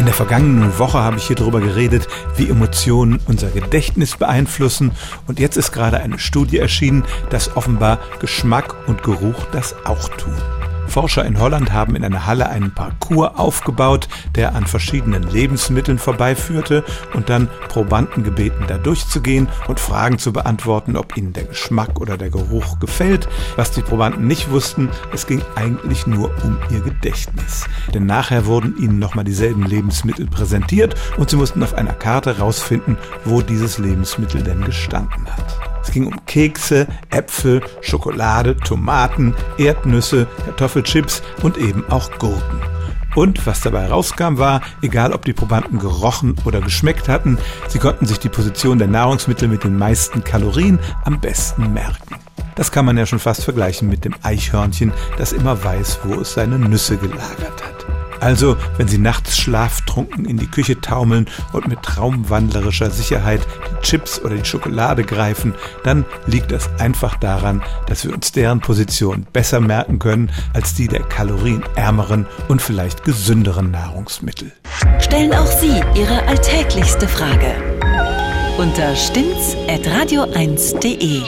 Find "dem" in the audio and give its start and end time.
54.04-54.14